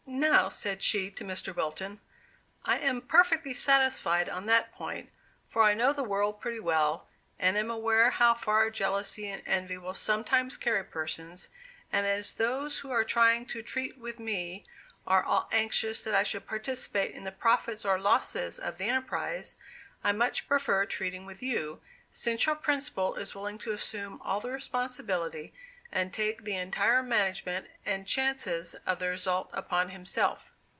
[0.13, 1.55] "Now," said she to Mr.
[1.55, 2.01] Wilton,
[2.65, 5.09] "I am perfectly satisfied on that point,
[5.47, 7.07] for I know the world pretty well,
[7.39, 11.47] and am aware how far jealousy and envy will sometimes carry persons;
[11.93, 14.65] and as those who are trying to treat with me
[15.07, 19.55] are all anxious that I should participate in the profits or losses of the enterprise,
[20.03, 21.79] I much prefer treating with you,
[22.11, 25.53] since your principal is willing to assume all the responsibility,
[25.93, 30.53] and take the entire management and chances of the result upon himself."